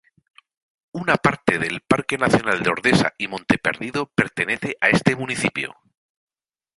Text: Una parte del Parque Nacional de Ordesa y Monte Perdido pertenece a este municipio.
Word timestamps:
Una 0.93 1.15
parte 1.17 1.59
del 1.59 1.81
Parque 1.81 2.17
Nacional 2.17 2.63
de 2.63 2.71
Ordesa 2.71 3.13
y 3.19 3.27
Monte 3.27 3.59
Perdido 3.59 4.11
pertenece 4.15 4.75
a 4.81 4.89
este 4.89 5.15
municipio. 5.15 5.75